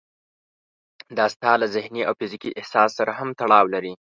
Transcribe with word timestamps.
دا 1.17 1.25
ستاسې 1.35 1.59
له 1.61 1.67
ذهني 1.75 2.01
او 2.07 2.13
فزيکي 2.19 2.51
احساس 2.59 2.89
سره 2.99 3.11
هم 3.19 3.29
تړاو 3.39 3.65
لري. 3.73 3.93